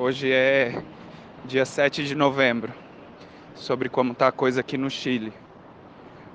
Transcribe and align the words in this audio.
Hoje 0.00 0.30
é 0.30 0.80
dia 1.44 1.66
7 1.66 2.04
de 2.04 2.14
novembro, 2.14 2.72
sobre 3.56 3.88
como 3.88 4.12
está 4.12 4.28
a 4.28 4.32
coisa 4.32 4.60
aqui 4.60 4.78
no 4.78 4.88
Chile. 4.88 5.32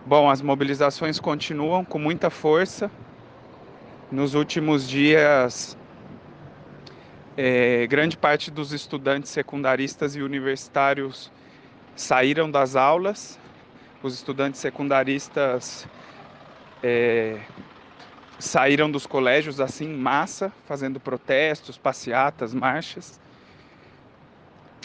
Bom, 0.05 0.29
as 0.29 0.41
mobilizações 0.41 1.17
continuam 1.17 1.85
com 1.85 1.97
muita 1.97 2.29
força. 2.29 2.91
Nos 4.11 4.33
últimos 4.33 4.85
dias, 4.85 5.77
é, 7.37 7.87
grande 7.87 8.17
parte 8.17 8.51
dos 8.51 8.73
estudantes 8.73 9.31
secundaristas 9.31 10.13
e 10.17 10.21
universitários 10.21 11.31
saíram 11.95 12.51
das 12.51 12.75
aulas. 12.75 13.39
Os 14.03 14.13
estudantes 14.13 14.59
secundaristas 14.59 15.87
é, 16.83 17.39
saíram 18.37 18.91
dos 18.91 19.07
colégios 19.07 19.61
assim 19.61 19.85
em 19.85 19.97
massa, 19.97 20.51
fazendo 20.65 20.99
protestos, 20.99 21.77
passeatas, 21.77 22.53
marchas 22.53 23.23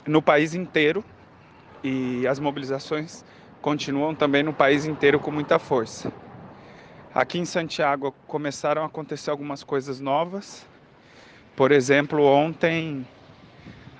no 0.08 0.22
país 0.22 0.54
inteiro 0.54 1.04
e 1.84 2.26
as 2.26 2.38
mobilizações 2.38 3.24
continuam 3.60 4.14
também 4.14 4.42
no 4.42 4.52
país 4.52 4.86
inteiro 4.86 5.20
com 5.20 5.30
muita 5.30 5.58
força. 5.58 6.12
Aqui 7.14 7.38
em 7.38 7.44
Santiago 7.44 8.14
começaram 8.26 8.82
a 8.82 8.86
acontecer 8.86 9.30
algumas 9.30 9.62
coisas 9.62 10.00
novas. 10.00 10.66
Por 11.54 11.72
exemplo, 11.72 12.24
ontem 12.24 13.06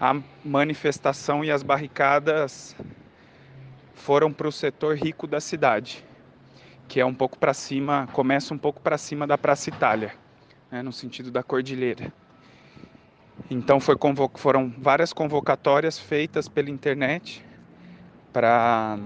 a 0.00 0.16
manifestação 0.44 1.44
e 1.44 1.50
as 1.50 1.62
barricadas 1.62 2.74
foram 3.94 4.32
para 4.32 4.48
o 4.48 4.52
setor 4.52 4.96
rico 4.96 5.26
da 5.26 5.40
cidade 5.40 6.04
que 6.88 6.98
é 6.98 7.04
um 7.04 7.14
pouco 7.14 7.38
para 7.38 7.52
cima, 7.52 8.08
começa 8.14 8.54
um 8.54 8.58
pouco 8.58 8.80
para 8.80 8.96
cima 8.96 9.26
da 9.26 9.36
Praça 9.36 9.68
Itália, 9.68 10.14
né, 10.70 10.82
no 10.82 10.90
sentido 10.90 11.30
da 11.30 11.42
cordilheira. 11.42 12.10
Então 13.50 13.80
foi 13.80 13.96
foram 14.34 14.72
várias 14.78 15.12
convocatórias 15.12 15.98
feitas 15.98 16.48
pela 16.48 16.70
internet 16.70 17.44
para 18.32 18.98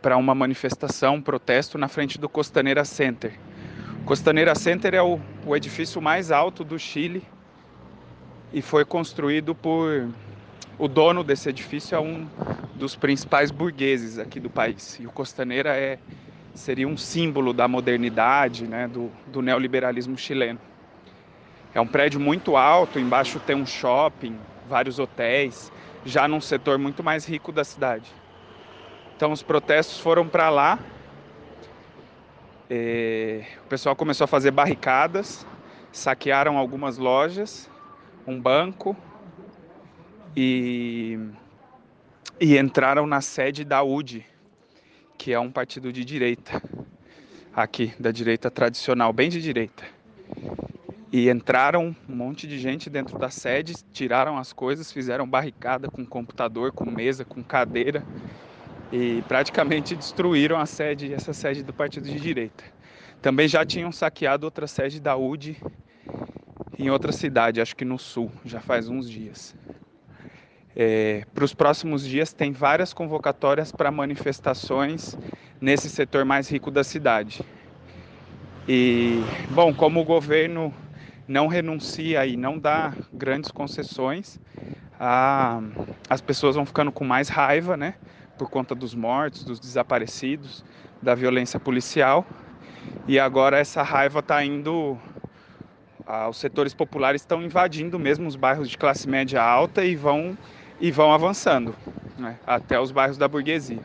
para 0.00 0.16
uma 0.16 0.32
manifestação, 0.32 1.16
um 1.16 1.20
protesto 1.20 1.76
na 1.76 1.88
frente 1.88 2.18
do 2.18 2.28
Costaneira 2.28 2.84
Center. 2.84 3.32
Costaneira 4.04 4.54
Center 4.54 4.94
é 4.94 5.02
o, 5.02 5.18
o 5.44 5.56
edifício 5.56 6.00
mais 6.00 6.30
alto 6.30 6.62
do 6.62 6.78
Chile 6.78 7.22
e 8.52 8.62
foi 8.62 8.84
construído 8.84 9.56
por 9.56 10.08
o 10.78 10.86
dono 10.86 11.24
desse 11.24 11.48
edifício 11.48 11.96
é 11.96 12.00
um 12.00 12.28
dos 12.76 12.94
principais 12.94 13.50
burgueses 13.50 14.18
aqui 14.18 14.38
do 14.38 14.48
país. 14.48 14.98
E 15.00 15.06
o 15.06 15.10
Costaneira 15.10 15.76
é, 15.76 15.98
seria 16.54 16.86
um 16.86 16.96
símbolo 16.96 17.52
da 17.52 17.66
modernidade, 17.66 18.64
né, 18.66 18.86
do, 18.86 19.10
do 19.26 19.42
neoliberalismo 19.42 20.16
chileno. 20.16 20.60
É 21.74 21.80
um 21.80 21.86
prédio 21.86 22.18
muito 22.18 22.56
alto, 22.56 22.98
embaixo 22.98 23.38
tem 23.40 23.54
um 23.54 23.66
shopping, 23.66 24.38
vários 24.68 24.98
hotéis, 24.98 25.70
já 26.04 26.26
num 26.26 26.40
setor 26.40 26.78
muito 26.78 27.02
mais 27.02 27.26
rico 27.26 27.52
da 27.52 27.64
cidade. 27.64 28.10
Então 29.16 29.32
os 29.32 29.42
protestos 29.42 29.98
foram 29.98 30.28
para 30.28 30.48
lá. 30.48 30.78
É, 32.70 33.44
o 33.64 33.68
pessoal 33.68 33.96
começou 33.96 34.24
a 34.24 34.28
fazer 34.28 34.50
barricadas, 34.50 35.46
saquearam 35.92 36.56
algumas 36.56 36.98
lojas, 36.98 37.70
um 38.26 38.40
banco, 38.40 38.96
e, 40.36 41.18
e 42.40 42.56
entraram 42.56 43.06
na 43.06 43.20
sede 43.20 43.64
da 43.64 43.82
UD, 43.82 44.24
que 45.16 45.32
é 45.32 45.40
um 45.40 45.50
partido 45.50 45.92
de 45.92 46.04
direita, 46.04 46.62
aqui, 47.52 47.92
da 47.98 48.12
direita 48.12 48.50
tradicional, 48.50 49.12
bem 49.12 49.28
de 49.28 49.42
direita. 49.42 49.84
E 51.10 51.30
entraram 51.30 51.96
um 52.08 52.14
monte 52.14 52.46
de 52.46 52.58
gente 52.58 52.90
dentro 52.90 53.18
da 53.18 53.30
sede, 53.30 53.74
tiraram 53.92 54.36
as 54.36 54.52
coisas, 54.52 54.92
fizeram 54.92 55.26
barricada 55.26 55.88
com 55.88 56.04
computador, 56.04 56.70
com 56.72 56.84
mesa, 56.90 57.24
com 57.24 57.42
cadeira 57.42 58.04
e 58.92 59.22
praticamente 59.22 59.94
destruíram 59.94 60.58
a 60.58 60.66
sede, 60.66 61.12
essa 61.12 61.32
sede 61.32 61.62
do 61.62 61.72
partido 61.72 62.08
de 62.08 62.20
direita. 62.20 62.64
Também 63.22 63.48
já 63.48 63.64
tinham 63.64 63.90
saqueado 63.90 64.44
outra 64.44 64.66
sede 64.66 65.00
da 65.00 65.16
UD 65.16 65.56
em 66.78 66.90
outra 66.90 67.10
cidade, 67.10 67.60
acho 67.60 67.74
que 67.74 67.84
no 67.84 67.98
sul, 67.98 68.30
já 68.44 68.60
faz 68.60 68.88
uns 68.88 69.10
dias. 69.10 69.54
É, 70.76 71.24
para 71.34 71.44
os 71.44 71.52
próximos 71.52 72.06
dias, 72.06 72.32
tem 72.32 72.52
várias 72.52 72.92
convocatórias 72.92 73.72
para 73.72 73.90
manifestações 73.90 75.18
nesse 75.60 75.90
setor 75.90 76.24
mais 76.24 76.48
rico 76.48 76.70
da 76.70 76.84
cidade. 76.84 77.42
E, 78.68 79.20
bom, 79.50 79.74
como 79.74 80.00
o 80.00 80.04
governo 80.04 80.72
não 81.28 81.46
renuncia 81.46 82.24
e 82.26 82.36
não 82.36 82.58
dá 82.58 82.94
grandes 83.12 83.50
concessões, 83.50 84.40
a, 84.98 85.60
as 86.08 86.22
pessoas 86.22 86.56
vão 86.56 86.64
ficando 86.64 86.90
com 86.90 87.04
mais 87.04 87.28
raiva, 87.28 87.76
né? 87.76 87.94
Por 88.38 88.48
conta 88.48 88.74
dos 88.74 88.94
mortos, 88.94 89.44
dos 89.44 89.60
desaparecidos, 89.60 90.64
da 91.02 91.14
violência 91.14 91.60
policial. 91.60 92.26
E 93.06 93.18
agora 93.18 93.58
essa 93.58 93.82
raiva 93.82 94.20
está 94.20 94.42
indo. 94.42 94.98
os 96.30 96.38
setores 96.38 96.72
populares 96.72 97.20
estão 97.20 97.42
invadindo 97.42 97.98
mesmo 97.98 98.26
os 98.26 98.34
bairros 98.34 98.68
de 98.68 98.78
classe 98.78 99.06
média 99.06 99.42
alta 99.42 99.84
e 99.84 99.94
vão 99.94 100.36
e 100.80 100.90
vão 100.92 101.12
avançando 101.12 101.74
né, 102.16 102.38
até 102.46 102.80
os 102.80 102.90
bairros 102.90 103.18
da 103.18 103.28
burguesia. 103.28 103.80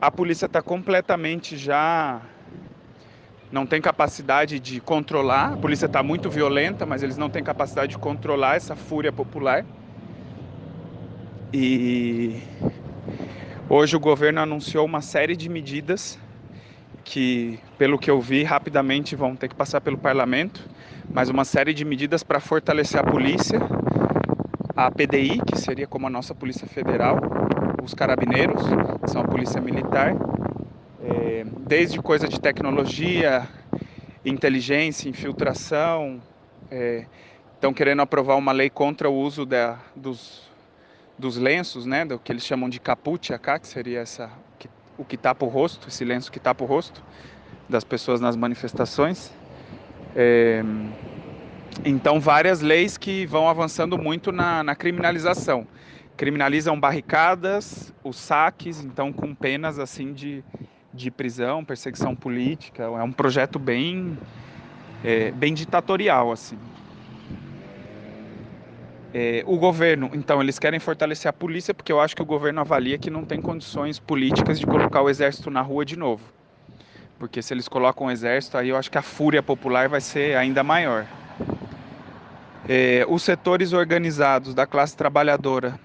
A 0.00 0.10
polícia 0.10 0.46
está 0.46 0.60
completamente 0.60 1.56
já 1.56 2.20
não 3.50 3.66
tem 3.66 3.80
capacidade 3.80 4.58
de 4.58 4.80
controlar. 4.80 5.54
A 5.54 5.56
polícia 5.56 5.86
está 5.86 6.02
muito 6.02 6.28
violenta, 6.30 6.84
mas 6.84 7.02
eles 7.02 7.16
não 7.16 7.30
têm 7.30 7.42
capacidade 7.42 7.92
de 7.92 7.98
controlar 7.98 8.56
essa 8.56 8.74
fúria 8.74 9.12
popular. 9.12 9.64
E 11.52 12.40
hoje 13.68 13.96
o 13.96 14.00
governo 14.00 14.40
anunciou 14.40 14.84
uma 14.84 15.00
série 15.00 15.36
de 15.36 15.48
medidas 15.48 16.18
que, 17.04 17.58
pelo 17.78 17.98
que 17.98 18.10
eu 18.10 18.20
vi, 18.20 18.42
rapidamente 18.42 19.14
vão 19.14 19.36
ter 19.36 19.48
que 19.48 19.54
passar 19.54 19.80
pelo 19.80 19.96
parlamento, 19.96 20.68
mas 21.08 21.28
uma 21.28 21.44
série 21.44 21.72
de 21.72 21.84
medidas 21.84 22.22
para 22.24 22.40
fortalecer 22.40 23.00
a 23.00 23.04
polícia 23.04 23.60
a 24.76 24.90
PDI, 24.90 25.40
que 25.46 25.58
seria 25.58 25.86
como 25.86 26.06
a 26.06 26.10
nossa 26.10 26.34
Polícia 26.34 26.66
Federal, 26.66 27.18
os 27.82 27.94
carabineiros, 27.94 28.62
que 29.02 29.10
são 29.10 29.22
a 29.22 29.24
Polícia 29.24 29.58
Militar, 29.58 30.12
é, 31.08 31.44
desde 31.60 32.00
coisa 32.00 32.28
de 32.28 32.40
tecnologia, 32.40 33.48
inteligência, 34.24 35.08
infiltração, 35.08 36.20
estão 37.54 37.70
é, 37.70 37.74
querendo 37.74 38.02
aprovar 38.02 38.36
uma 38.36 38.52
lei 38.52 38.68
contra 38.68 39.08
o 39.08 39.14
uso 39.14 39.46
da, 39.46 39.78
dos, 39.94 40.50
dos 41.18 41.36
lenços, 41.36 41.86
né, 41.86 42.04
do 42.04 42.18
que 42.18 42.32
eles 42.32 42.44
chamam 42.44 42.68
de 42.68 42.80
caput 42.80 43.32
que 43.60 43.68
seria 43.68 44.00
essa, 44.00 44.30
que, 44.58 44.68
o 44.98 45.04
que 45.04 45.16
tapa 45.16 45.44
o 45.44 45.48
rosto, 45.48 45.88
esse 45.88 46.04
lenço 46.04 46.32
que 46.32 46.40
tapa 46.40 46.64
o 46.64 46.66
rosto 46.66 47.02
das 47.68 47.84
pessoas 47.84 48.20
nas 48.20 48.36
manifestações. 48.36 49.32
É, 50.14 50.62
então, 51.84 52.18
várias 52.18 52.60
leis 52.60 52.96
que 52.96 53.26
vão 53.26 53.48
avançando 53.48 53.98
muito 53.98 54.32
na, 54.32 54.64
na 54.64 54.74
criminalização. 54.74 55.66
Criminalizam 56.16 56.78
barricadas, 56.80 57.92
os 58.02 58.16
saques, 58.16 58.82
então 58.82 59.12
com 59.12 59.34
penas 59.34 59.78
assim 59.78 60.14
de, 60.14 60.42
de 60.96 61.10
prisão, 61.10 61.64
perseguição 61.64 62.16
política. 62.16 62.84
É 62.84 63.02
um 63.02 63.12
projeto 63.12 63.58
bem, 63.58 64.18
é, 65.04 65.30
bem 65.30 65.54
ditatorial 65.54 66.32
assim. 66.32 66.58
É, 69.18 69.42
o 69.46 69.56
governo, 69.56 70.10
então, 70.12 70.42
eles 70.42 70.58
querem 70.58 70.78
fortalecer 70.78 71.28
a 71.28 71.32
polícia 71.32 71.72
porque 71.72 71.90
eu 71.90 72.00
acho 72.00 72.14
que 72.14 72.20
o 72.20 72.26
governo 72.26 72.60
avalia 72.60 72.98
que 72.98 73.08
não 73.08 73.24
tem 73.24 73.40
condições 73.40 73.98
políticas 73.98 74.58
de 74.58 74.66
colocar 74.66 75.00
o 75.00 75.08
exército 75.08 75.50
na 75.50 75.62
rua 75.62 75.84
de 75.84 75.96
novo. 75.96 76.22
Porque 77.18 77.40
se 77.40 77.54
eles 77.54 77.66
colocam 77.66 78.08
o 78.08 78.10
exército, 78.10 78.58
aí 78.58 78.68
eu 78.68 78.76
acho 78.76 78.90
que 78.90 78.98
a 78.98 79.02
fúria 79.02 79.42
popular 79.42 79.88
vai 79.88 80.02
ser 80.02 80.36
ainda 80.36 80.62
maior. 80.62 81.06
É, 82.68 83.06
os 83.08 83.22
setores 83.22 83.72
organizados 83.72 84.52
da 84.52 84.66
classe 84.66 84.94
trabalhadora, 84.94 85.78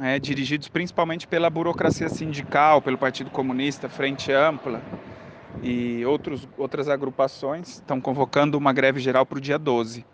é, 0.00 0.18
dirigidos 0.18 0.68
principalmente 0.68 1.26
pela 1.26 1.50
burocracia 1.50 2.08
sindical, 2.08 2.82
pelo 2.82 2.98
Partido 2.98 3.30
Comunista, 3.30 3.88
Frente 3.88 4.32
Ampla 4.32 4.82
e 5.62 6.04
outros, 6.04 6.46
outras 6.56 6.88
agrupações, 6.88 7.68
estão 7.68 8.00
convocando 8.00 8.56
uma 8.56 8.72
greve 8.72 9.00
geral 9.00 9.26
para 9.26 9.38
o 9.38 9.40
dia 9.40 9.58
12, 9.58 10.04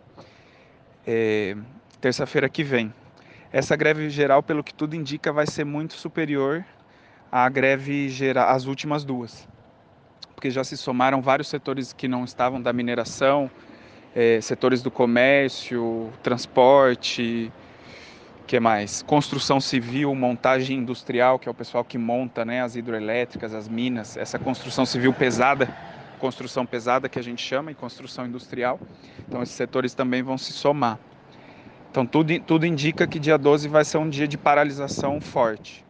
é, 1.06 1.56
terça-feira 2.00 2.48
que 2.48 2.64
vem. 2.64 2.92
Essa 3.52 3.76
greve 3.76 4.10
geral, 4.10 4.42
pelo 4.42 4.64
que 4.64 4.74
tudo 4.74 4.96
indica, 4.96 5.32
vai 5.32 5.46
ser 5.46 5.64
muito 5.64 5.94
superior 5.94 6.64
à 7.30 7.48
greve 7.48 8.08
geral, 8.08 8.48
às 8.48 8.66
últimas 8.66 9.04
duas, 9.04 9.46
porque 10.34 10.50
já 10.50 10.64
se 10.64 10.76
somaram 10.76 11.20
vários 11.20 11.48
setores 11.48 11.92
que 11.92 12.08
não 12.08 12.24
estavam 12.24 12.60
da 12.60 12.72
mineração, 12.72 13.50
é, 14.14 14.40
setores 14.40 14.82
do 14.82 14.90
comércio, 14.90 16.12
transporte, 16.22 17.52
que 18.46 18.60
mais? 18.60 19.02
Construção 19.02 19.60
civil, 19.60 20.14
montagem 20.14 20.78
industrial, 20.78 21.38
que 21.38 21.48
é 21.48 21.50
o 21.50 21.54
pessoal 21.54 21.84
que 21.84 21.96
monta 21.96 22.44
né, 22.44 22.62
as 22.62 22.76
hidroelétricas, 22.76 23.54
as 23.54 23.68
minas, 23.68 24.16
essa 24.16 24.38
construção 24.38 24.84
civil 24.84 25.12
pesada, 25.12 25.68
construção 26.18 26.66
pesada 26.66 27.08
que 27.08 27.18
a 27.18 27.22
gente 27.22 27.42
chama, 27.42 27.70
e 27.70 27.74
construção 27.74 28.26
industrial. 28.26 28.78
Então 29.26 29.42
esses 29.42 29.54
setores 29.54 29.94
também 29.94 30.22
vão 30.22 30.36
se 30.36 30.52
somar. 30.52 30.98
Então 31.90 32.04
tudo, 32.04 32.38
tudo 32.40 32.66
indica 32.66 33.06
que 33.06 33.18
dia 33.18 33.38
12 33.38 33.68
vai 33.68 33.84
ser 33.84 33.98
um 33.98 34.08
dia 34.08 34.28
de 34.28 34.36
paralisação 34.36 35.20
forte. 35.20 35.84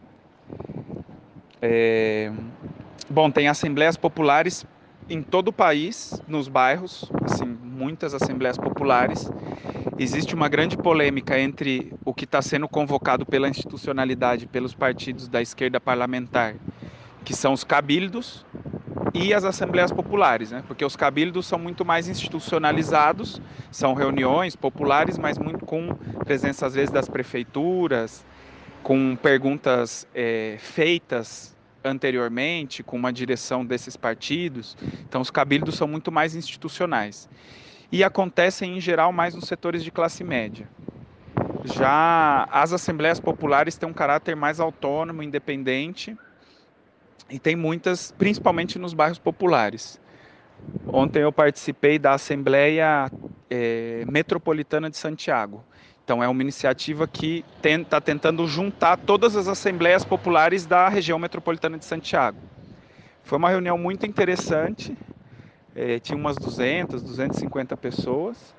É... 1.61 2.31
Bom, 3.09 3.31
tem 3.31 3.49
assembleias 3.49 3.97
populares 3.97 4.65
em 5.09 5.23
todo 5.23 5.49
o 5.49 5.53
país, 5.53 6.21
nos 6.27 6.49
bairros, 6.49 7.11
assim, 7.25 7.45
muitas 7.45 8.15
assembleias 8.15 8.57
populares. 8.57 9.31
Existe 9.97 10.35
uma 10.35 10.49
grande 10.49 10.77
polêmica 10.77 11.39
entre 11.39 11.95
o 12.05 12.13
que 12.13 12.25
está 12.25 12.43
sendo 12.43 12.69
convocado 12.69 13.25
pela 13.25 13.49
institucionalidade, 13.49 14.45
pelos 14.47 14.75
partidos 14.75 15.29
da 15.29 15.41
esquerda 15.41 15.81
parlamentar, 15.81 16.57
que 17.25 17.33
são 17.33 17.53
os 17.53 17.63
cabildos, 17.63 18.45
e 19.15 19.33
as 19.33 19.45
assembleias 19.45 19.93
populares, 19.93 20.51
né? 20.51 20.65
Porque 20.67 20.85
os 20.85 20.97
cabildos 20.97 21.47
são 21.47 21.59
muito 21.61 21.85
mais 21.85 22.09
institucionalizados, 22.09 23.41
são 23.71 23.95
reuniões 23.95 24.57
populares, 24.57 25.17
mas 25.17 25.39
muito 25.39 25.65
com 25.65 25.89
presença 26.25 26.67
às 26.67 26.75
vezes 26.75 26.91
das 26.91 27.09
prefeituras, 27.09 28.27
com 28.83 29.15
perguntas 29.15 30.05
é, 30.13 30.57
feitas 30.59 31.55
anteriormente, 31.85 32.83
com 32.83 32.97
uma 32.97 33.13
direção 33.13 33.65
desses 33.65 33.97
partidos. 33.97 34.77
Então, 35.09 35.21
os 35.21 35.31
cabildos 35.31 35.77
são 35.77 35.87
muito 35.87 36.11
mais 36.11 36.35
institucionais 36.35 37.29
e 37.91 38.03
acontecem 38.03 38.77
em 38.77 38.81
geral 38.81 39.13
mais 39.13 39.35
nos 39.35 39.47
setores 39.47 39.83
de 39.83 39.91
classe 39.91 40.25
média. 40.25 40.69
Já 41.65 42.47
as 42.51 42.73
assembleias 42.73 43.19
populares 43.19 43.77
têm 43.77 43.89
um 43.89 43.93
caráter 43.93 44.37
mais 44.37 44.61
autônomo, 44.61 45.23
independente 45.23 46.17
e 47.31 47.39
tem 47.39 47.57
muitas, 47.57 48.13
principalmente 48.13 48.79
nos 48.79 48.93
bairros 48.93 49.19
populares. 49.19 50.01
Ontem 50.87 51.23
eu 51.23 51.33
participei 51.33 51.99
da 51.99 52.13
Assembleia 52.13 53.11
é, 53.51 54.05
Metropolitana 54.07 54.91
de 54.91 54.97
Santiago. 54.97 55.65
Então 56.05 56.23
é 56.23 56.29
uma 56.29 56.43
iniciativa 56.43 57.07
que 57.07 57.43
está 57.63 57.99
tentando 58.01 58.47
juntar 58.47 58.99
todas 58.99 59.35
as 59.37 59.49
assembleias 59.49 60.05
populares 60.05 60.67
da 60.67 60.89
região 60.89 61.19
metropolitana 61.19 61.79
de 61.79 61.85
Santiago. 61.87 62.39
Foi 63.23 63.39
uma 63.39 63.49
reunião 63.49 63.79
muito 63.79 64.05
interessante, 64.05 64.95
é, 65.75 65.99
tinha 65.99 66.17
umas 66.17 66.39
200, 66.39 67.03
250 67.03 67.77
pessoas. 67.77 68.55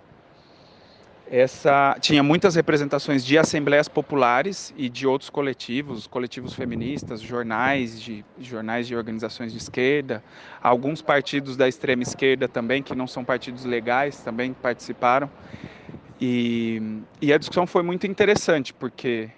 Essa 1.27 1.97
tinha 1.99 2.21
muitas 2.21 2.53
representações 2.53 3.25
de 3.25 3.35
assembleias 3.35 3.87
populares 3.87 4.71
e 4.77 4.87
de 4.87 5.07
outros 5.07 5.29
coletivos, 5.29 6.05
coletivos 6.05 6.53
feministas, 6.53 7.19
jornais 7.19 7.99
de 7.99 8.23
jornais 8.37 8.85
de 8.85 8.95
organizações 8.95 9.51
de 9.51 9.57
esquerda, 9.57 10.23
alguns 10.61 11.01
partidos 11.01 11.57
da 11.57 11.67
extrema 11.67 12.03
esquerda 12.03 12.47
também 12.47 12.83
que 12.83 12.93
não 12.93 13.07
são 13.07 13.25
partidos 13.25 13.65
legais 13.65 14.21
também 14.21 14.53
participaram. 14.53 15.31
E, 16.21 17.01
e 17.19 17.33
a 17.33 17.37
discussão 17.39 17.65
foi 17.65 17.81
muito 17.81 18.05
interessante 18.05 18.71
porque 18.71 19.31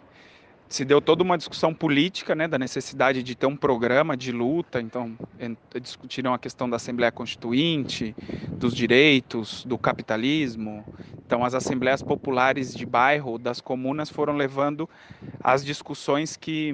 se 0.69 0.83
deu 0.83 1.01
toda 1.01 1.23
uma 1.23 1.37
discussão 1.37 1.73
política, 1.73 2.35
né, 2.35 2.47
da 2.47 2.57
necessidade 2.57 3.23
de 3.23 3.35
ter 3.35 3.45
um 3.45 3.55
programa 3.55 4.17
de 4.17 4.31
luta. 4.31 4.81
Então, 4.81 5.17
discutiram 5.81 6.33
a 6.33 6.39
questão 6.39 6.69
da 6.69 6.75
Assembleia 6.75 7.11
Constituinte, 7.11 8.15
dos 8.53 8.75
direitos, 8.75 9.63
do 9.65 9.77
capitalismo. 9.77 10.83
Então, 11.25 11.43
as 11.43 11.53
assembleias 11.53 12.01
populares 12.01 12.75
de 12.75 12.85
bairro, 12.85 13.37
das 13.37 13.61
comunas, 13.61 14.09
foram 14.09 14.35
levando 14.35 14.89
as 15.43 15.63
discussões 15.63 16.35
que 16.35 16.73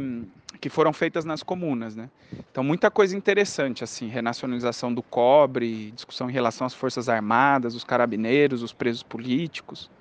que 0.62 0.70
foram 0.70 0.94
feitas 0.94 1.26
nas 1.26 1.44
comunas, 1.44 1.94
né? 1.94 2.10
Então, 2.50 2.64
muita 2.64 2.90
coisa 2.90 3.18
interessante, 3.18 3.84
assim, 3.84 4.08
renacionalização 4.08 4.94
do 4.94 5.04
cobre, 5.04 5.92
discussão 5.92 6.30
em 6.30 6.32
relação 6.32 6.66
às 6.66 6.74
forças 6.74 7.10
armadas, 7.10 7.76
os 7.76 7.84
carabineiros, 7.84 8.64
os 8.64 8.72
presos 8.72 9.04
políticos. 9.04 9.92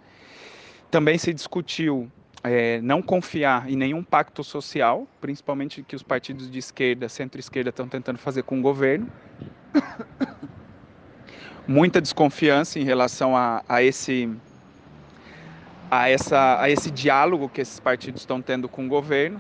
Também 0.89 1.19
se 1.19 1.35
discutiu 1.35 2.09
é, 2.45 2.81
não 2.81 3.01
confiar 3.01 3.71
em 3.71 3.77
nenhum 3.77 4.03
pacto 4.03 4.43
social, 4.43 5.07
principalmente 5.21 5.83
que 5.83 5.95
os 5.95 6.03
partidos 6.03 6.51
de 6.51 6.59
esquerda, 6.59 7.09
centro-esquerda, 7.09 7.71
estão 7.71 7.87
tentando 7.87 8.19
fazer 8.19 8.43
com 8.43 8.59
o 8.59 8.63
governo. 8.63 9.09
Muita 11.67 12.01
desconfiança 12.01 12.81
em 12.81 12.85
relação 12.85 13.37
a, 13.37 13.63
a 13.69 13.83
esse 13.83 14.29
a, 15.89 16.09
essa, 16.09 16.61
a 16.61 16.71
esse 16.71 16.91
diálogo 16.91 17.49
que 17.49 17.61
esses 17.61 17.79
partidos 17.79 18.23
estão 18.23 18.41
tendo 18.41 18.69
com 18.69 18.87
o 18.87 18.89
governo, 18.89 19.39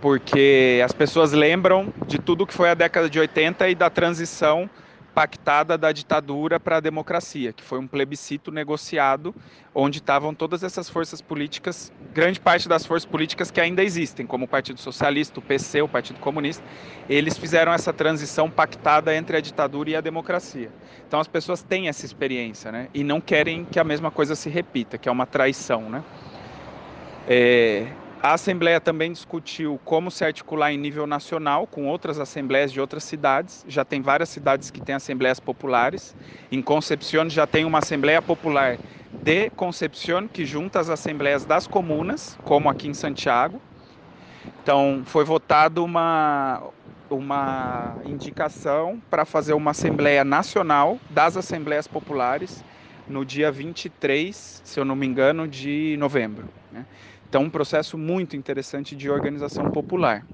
porque 0.00 0.82
as 0.84 0.92
pessoas 0.92 1.32
lembram 1.32 1.94
de 2.06 2.18
tudo 2.18 2.44
que 2.44 2.52
foi 2.52 2.68
a 2.68 2.74
década 2.74 3.08
de 3.08 3.18
80 3.18 3.68
e 3.68 3.74
da 3.74 3.88
transição 3.88 4.68
pactada 5.14 5.78
da 5.78 5.92
ditadura 5.92 6.58
para 6.58 6.78
a 6.78 6.80
democracia, 6.80 7.52
que 7.52 7.62
foi 7.62 7.78
um 7.78 7.86
plebiscito 7.86 8.50
negociado, 8.50 9.32
onde 9.72 9.98
estavam 9.98 10.34
todas 10.34 10.64
essas 10.64 10.90
forças 10.90 11.20
políticas, 11.20 11.92
grande 12.12 12.40
parte 12.40 12.68
das 12.68 12.84
forças 12.84 13.08
políticas 13.08 13.50
que 13.50 13.60
ainda 13.60 13.82
existem, 13.82 14.26
como 14.26 14.44
o 14.44 14.48
Partido 14.48 14.80
Socialista, 14.80 15.38
o 15.38 15.42
PC, 15.42 15.82
o 15.82 15.88
Partido 15.88 16.18
Comunista, 16.18 16.64
eles 17.08 17.38
fizeram 17.38 17.72
essa 17.72 17.92
transição 17.92 18.50
pactada 18.50 19.14
entre 19.14 19.36
a 19.36 19.40
ditadura 19.40 19.90
e 19.90 19.96
a 19.96 20.00
democracia. 20.00 20.70
Então 21.06 21.20
as 21.20 21.28
pessoas 21.28 21.62
têm 21.62 21.88
essa 21.88 22.04
experiência, 22.04 22.72
né? 22.72 22.88
E 22.92 23.04
não 23.04 23.20
querem 23.20 23.64
que 23.64 23.78
a 23.78 23.84
mesma 23.84 24.10
coisa 24.10 24.34
se 24.34 24.50
repita, 24.50 24.98
que 24.98 25.08
é 25.08 25.12
uma 25.12 25.26
traição, 25.26 25.88
né? 25.88 26.02
É, 27.28 27.86
a 28.22 28.34
Assembleia 28.34 28.80
também 28.80 29.12
discutiu 29.12 29.78
como 29.84 30.10
se 30.10 30.24
articular 30.24 30.72
em 30.72 30.78
nível 30.78 31.06
nacional 31.06 31.66
com 31.66 31.86
outras 31.86 32.18
assembleias 32.18 32.72
de 32.72 32.80
outras 32.80 33.04
cidades. 33.04 33.64
Já 33.68 33.84
tem 33.84 34.00
várias 34.00 34.30
cidades 34.30 34.70
que 34.70 34.80
têm 34.80 34.94
assembleias 34.94 35.38
populares. 35.38 36.16
Em 36.50 36.62
Concepción 36.62 37.28
já 37.28 37.46
tem 37.46 37.64
uma 37.64 37.78
Assembleia 37.78 38.22
Popular 38.22 38.78
de 39.12 39.50
Concepción 39.50 40.26
que 40.26 40.44
junta 40.44 40.80
as 40.80 40.88
assembleias 40.88 41.44
das 41.44 41.66
comunas, 41.66 42.38
como 42.44 42.68
aqui 42.68 42.88
em 42.88 42.94
Santiago. 42.94 43.60
Então, 44.62 45.02
foi 45.04 45.24
votado 45.24 45.84
uma, 45.84 46.62
uma 47.10 47.98
indicação 48.06 49.00
para 49.10 49.24
fazer 49.24 49.52
uma 49.52 49.72
Assembleia 49.72 50.24
Nacional 50.24 50.98
das 51.10 51.36
Assembleias 51.36 51.86
Populares 51.86 52.64
no 53.06 53.24
dia 53.24 53.52
23, 53.52 54.62
se 54.64 54.80
eu 54.80 54.84
não 54.84 54.96
me 54.96 55.06
engano, 55.06 55.46
de 55.46 55.96
novembro. 55.98 56.48
Né? 56.72 56.86
Então, 57.34 57.42
um 57.42 57.50
processo 57.50 57.98
muito 57.98 58.36
interessante 58.36 58.94
de 58.94 59.10
organização 59.10 59.68
popular. 59.68 60.24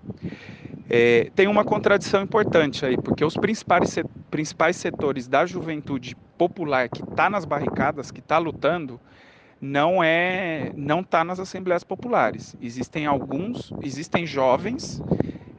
É, 0.90 1.30
tem 1.34 1.46
uma 1.46 1.64
contradição 1.64 2.22
importante 2.22 2.84
aí, 2.84 2.94
porque 2.98 3.24
os 3.24 3.32
principais, 3.38 4.76
setores 4.76 5.26
da 5.26 5.46
juventude 5.46 6.14
popular 6.36 6.90
que 6.90 7.02
está 7.02 7.30
nas 7.30 7.46
barricadas, 7.46 8.10
que 8.10 8.20
está 8.20 8.36
lutando, 8.36 9.00
não 9.58 10.04
é, 10.04 10.72
não 10.76 11.00
está 11.00 11.24
nas 11.24 11.40
assembleias 11.40 11.82
populares. 11.82 12.54
Existem 12.60 13.06
alguns, 13.06 13.72
existem 13.80 14.26
jovens 14.26 15.02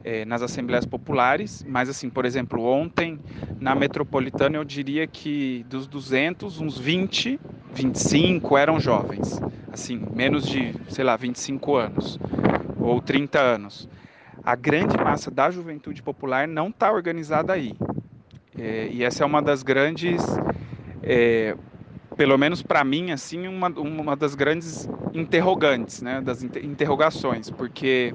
é, 0.04 0.24
nas 0.24 0.42
assembleias 0.42 0.86
populares, 0.86 1.64
mas 1.66 1.88
assim, 1.88 2.08
por 2.08 2.24
exemplo, 2.24 2.62
ontem 2.62 3.18
na 3.58 3.74
metropolitana 3.74 4.58
eu 4.58 4.64
diria 4.64 5.08
que 5.08 5.64
dos 5.68 5.88
200, 5.88 6.60
uns 6.60 6.78
20, 6.78 7.40
25 7.74 8.56
eram 8.56 8.78
jovens, 8.78 9.40
assim, 9.72 9.96
menos 10.14 10.46
de, 10.46 10.74
sei 10.88 11.02
lá, 11.02 11.16
25 11.16 11.76
anos 11.76 12.18
ou 12.80 13.00
30 13.00 13.40
anos. 13.40 13.88
A 14.44 14.54
grande 14.54 14.96
massa 14.96 15.30
da 15.30 15.50
juventude 15.50 16.02
popular 16.02 16.46
não 16.46 16.68
está 16.68 16.92
organizada 16.92 17.52
aí. 17.52 17.74
É, 18.58 18.88
e 18.92 19.02
essa 19.02 19.22
é 19.22 19.26
uma 19.26 19.40
das 19.40 19.62
grandes, 19.62 20.22
é, 21.02 21.56
pelo 22.16 22.36
menos 22.36 22.62
para 22.62 22.84
mim, 22.84 23.12
assim, 23.12 23.46
uma, 23.48 23.68
uma 23.68 24.16
das 24.16 24.34
grandes 24.34 24.88
interrogantes, 25.14 26.02
né, 26.02 26.20
das 26.20 26.42
interrogações, 26.42 27.50
porque 27.50 28.14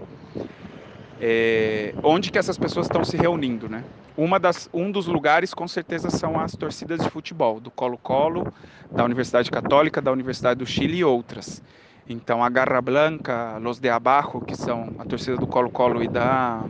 é, 1.19 1.93
onde 2.03 2.31
que 2.31 2.37
essas 2.37 2.57
pessoas 2.57 2.85
estão 2.85 3.03
se 3.03 3.17
reunindo, 3.17 3.67
né? 3.67 3.83
Uma 4.17 4.39
das, 4.39 4.67
um 4.74 4.91
dos 4.91 5.05
lugares, 5.05 5.53
com 5.53 5.67
certeza, 5.67 6.09
são 6.09 6.39
as 6.39 6.53
torcidas 6.53 7.00
de 7.00 7.07
futebol, 7.07 7.59
do 7.59 7.69
Colo-Colo, 7.69 8.51
da 8.91 9.05
Universidade 9.05 9.51
Católica, 9.51 10.01
da 10.01 10.12
Universidade 10.12 10.57
do 10.57 10.65
Chile 10.65 10.97
e 10.97 11.03
outras. 11.03 11.62
Então, 12.09 12.43
a 12.43 12.50
Garra 12.50 12.81
Blanca, 12.81 13.59
Los 13.59 13.79
de 13.79 13.89
Abajo, 13.89 14.41
que 14.41 14.55
são 14.55 14.95
a 14.97 15.05
torcida 15.05 15.38
do 15.38 15.45
Colo-Colo 15.45 16.01
e 16.01 16.07
da, 16.07 16.63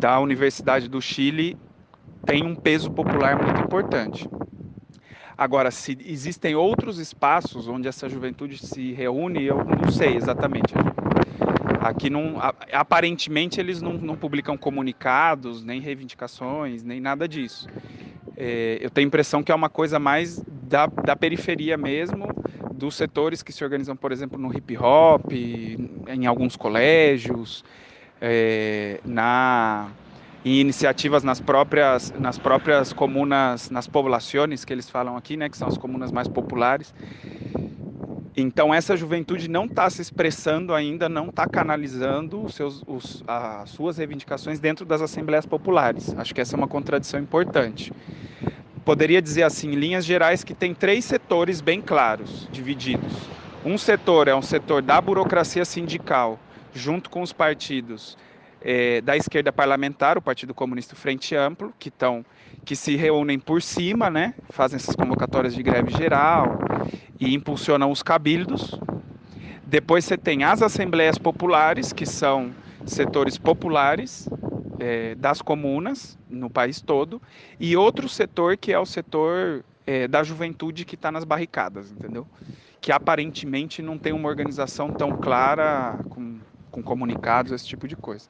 da 0.00 0.18
Universidade 0.20 0.88
do 0.88 1.02
Chile, 1.02 1.54
tem 2.24 2.42
um 2.42 2.54
peso 2.54 2.90
popular 2.90 3.36
muito 3.36 3.60
importante. 3.60 4.26
Agora, 5.36 5.70
se 5.70 5.98
existem 6.06 6.54
outros 6.54 6.98
espaços 6.98 7.68
onde 7.68 7.88
essa 7.88 8.08
juventude 8.08 8.56
se 8.56 8.92
reúne, 8.92 9.44
eu 9.44 9.62
não 9.64 9.90
sei 9.90 10.16
exatamente. 10.16 10.72
Aqui 11.82 12.08
não, 12.08 12.36
aparentemente 12.72 13.58
eles 13.58 13.82
não, 13.82 13.94
não 13.94 14.16
publicam 14.16 14.56
comunicados, 14.56 15.64
nem 15.64 15.80
reivindicações, 15.80 16.82
nem 16.84 17.00
nada 17.00 17.26
disso. 17.26 17.66
É, 18.36 18.78
eu 18.80 18.88
tenho 18.88 19.06
a 19.06 19.08
impressão 19.08 19.42
que 19.42 19.52
é 19.52 19.54
uma 19.54 19.68
coisa 19.68 19.98
mais 19.98 20.42
da, 20.68 20.86
da 20.86 21.16
periferia 21.16 21.76
mesmo, 21.76 22.28
dos 22.72 22.94
setores 22.94 23.42
que 23.42 23.52
se 23.52 23.62
organizam, 23.62 23.96
por 23.96 24.12
exemplo, 24.12 24.38
no 24.38 24.54
hip 24.54 24.76
hop, 24.78 25.32
em 25.32 26.26
alguns 26.26 26.56
colégios, 26.56 27.64
é, 28.20 29.00
na 29.04 29.88
em 30.44 30.58
iniciativas 30.58 31.22
nas 31.22 31.40
próprias 31.40 32.12
nas 32.18 32.36
próprias 32.36 32.92
comunas, 32.92 33.70
nas 33.70 33.86
poblações 33.86 34.64
que 34.64 34.72
eles 34.72 34.88
falam 34.90 35.16
aqui, 35.16 35.36
né, 35.36 35.48
que 35.48 35.56
são 35.56 35.68
as 35.68 35.78
comunas 35.78 36.10
mais 36.10 36.26
populares. 36.26 36.94
Então 38.36 38.72
essa 38.72 38.96
juventude 38.96 39.48
não 39.48 39.66
está 39.66 39.90
se 39.90 40.00
expressando 40.00 40.72
ainda, 40.74 41.08
não 41.08 41.28
está 41.28 41.46
canalizando 41.46 42.42
os 42.42 42.54
seus, 42.54 42.82
os, 42.86 43.22
as 43.26 43.70
suas 43.70 43.98
reivindicações 43.98 44.58
dentro 44.58 44.86
das 44.86 45.02
assembleias 45.02 45.44
populares. 45.44 46.14
Acho 46.16 46.34
que 46.34 46.40
essa 46.40 46.56
é 46.56 46.58
uma 46.58 46.68
contradição 46.68 47.20
importante. 47.20 47.92
Poderia 48.84 49.20
dizer 49.20 49.42
assim, 49.42 49.72
em 49.72 49.74
linhas 49.74 50.04
gerais, 50.04 50.42
que 50.42 50.54
tem 50.54 50.74
três 50.74 51.04
setores 51.04 51.60
bem 51.60 51.80
claros, 51.80 52.48
divididos. 52.50 53.12
Um 53.64 53.76
setor 53.76 54.26
é 54.28 54.34
um 54.34 54.42
setor 54.42 54.82
da 54.82 55.00
burocracia 55.00 55.64
sindical, 55.64 56.38
junto 56.74 57.10
com 57.10 57.20
os 57.20 57.32
partidos 57.32 58.16
é, 58.64 59.00
da 59.00 59.16
esquerda 59.16 59.52
parlamentar, 59.52 60.16
o 60.16 60.22
Partido 60.22 60.54
Comunista 60.54 60.94
Frente 60.94 61.34
Amplo, 61.34 61.72
que 61.78 61.88
estão 61.88 62.24
que 62.64 62.76
se 62.76 62.94
reúnem 62.94 63.40
por 63.40 63.60
cima, 63.60 64.08
né, 64.08 64.34
fazem 64.50 64.76
essas 64.76 64.94
convocatórias 64.94 65.52
de 65.52 65.62
greve 65.62 65.90
geral 65.90 66.58
e 67.18 67.34
impulsionam 67.34 67.90
os 67.90 68.02
cabildos. 68.02 68.78
Depois 69.66 70.04
você 70.04 70.16
tem 70.16 70.44
as 70.44 70.62
assembleias 70.62 71.18
populares, 71.18 71.92
que 71.92 72.06
são 72.06 72.52
setores 72.86 73.36
populares 73.36 74.28
é, 74.78 75.14
das 75.16 75.42
comunas 75.42 76.18
no 76.30 76.48
país 76.48 76.80
todo, 76.80 77.20
e 77.58 77.76
outro 77.76 78.08
setor 78.08 78.56
que 78.56 78.72
é 78.72 78.78
o 78.78 78.86
setor 78.86 79.64
é, 79.86 80.06
da 80.06 80.22
juventude 80.22 80.84
que 80.84 80.94
está 80.94 81.10
nas 81.10 81.24
barricadas, 81.24 81.90
entendeu? 81.90 82.26
Que 82.80 82.92
aparentemente 82.92 83.82
não 83.82 83.98
tem 83.98 84.12
uma 84.12 84.28
organização 84.28 84.90
tão 84.90 85.16
clara 85.16 85.98
com 86.10 86.31
com 86.72 86.82
comunicados, 86.82 87.52
esse 87.52 87.66
tipo 87.66 87.86
de 87.86 87.94
coisa. 87.94 88.28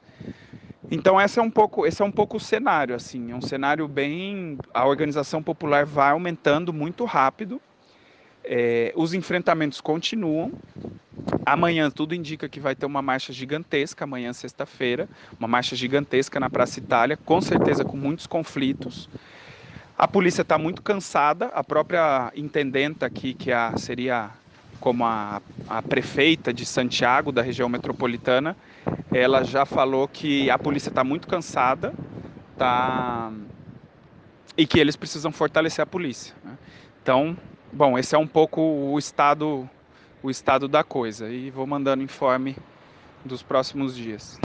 Então 0.91 1.19
esse 1.19 1.39
é 1.39 1.41
um 1.41 1.49
pouco, 1.49 1.87
esse 1.87 2.01
é 2.01 2.05
um 2.05 2.11
pouco 2.11 2.37
o 2.37 2.39
cenário, 2.39 2.93
assim, 2.93 3.31
é 3.31 3.35
um 3.35 3.41
cenário 3.41 3.87
bem, 3.87 4.57
a 4.73 4.85
organização 4.85 5.41
popular 5.41 5.85
vai 5.85 6.11
aumentando 6.11 6.71
muito 6.71 7.05
rápido, 7.05 7.59
é, 8.43 8.93
os 8.95 9.13
enfrentamentos 9.13 9.79
continuam. 9.79 10.51
Amanhã 11.45 11.89
tudo 11.89 12.13
indica 12.13 12.49
que 12.49 12.59
vai 12.59 12.75
ter 12.75 12.85
uma 12.85 13.01
marcha 13.01 13.31
gigantesca, 13.31 14.03
amanhã 14.03 14.33
sexta-feira, 14.33 15.07
uma 15.39 15.47
marcha 15.47 15.75
gigantesca 15.75 16.39
na 16.39 16.49
Praça 16.49 16.79
Itália, 16.79 17.17
com 17.17 17.39
certeza 17.41 17.85
com 17.85 17.95
muitos 17.95 18.27
conflitos. 18.27 19.09
A 19.97 20.07
polícia 20.07 20.41
está 20.41 20.57
muito 20.57 20.81
cansada, 20.81 21.45
a 21.47 21.63
própria 21.63 22.31
intendenta 22.35 23.05
aqui, 23.05 23.33
que 23.33 23.51
é 23.51 23.55
a, 23.55 23.77
seria 23.77 24.31
como 24.83 25.05
a, 25.05 25.41
a 25.69 25.81
prefeita 25.81 26.53
de 26.53 26.65
Santiago, 26.65 27.31
da 27.31 27.41
região 27.41 27.69
metropolitana, 27.69 28.53
ela 29.13 29.41
já 29.41 29.65
falou 29.65 30.09
que 30.09 30.49
a 30.49 30.59
polícia 30.59 30.89
está 30.89 31.05
muito 31.05 31.25
cansada 31.25 31.93
tá, 32.57 33.31
e 34.57 34.67
que 34.67 34.77
eles 34.77 34.97
precisam 34.97 35.31
fortalecer 35.31 35.81
a 35.81 35.85
polícia. 35.85 36.35
Né? 36.43 36.57
Então, 37.01 37.37
bom, 37.71 37.97
esse 37.97 38.13
é 38.13 38.17
um 38.17 38.27
pouco 38.27 38.59
o 38.59 38.99
estado, 38.99 39.69
o 40.21 40.29
estado 40.29 40.67
da 40.67 40.83
coisa. 40.83 41.29
E 41.29 41.49
vou 41.49 41.65
mandando 41.65 42.03
informe 42.03 42.57
dos 43.23 43.41
próximos 43.41 43.95
dias. 43.95 44.37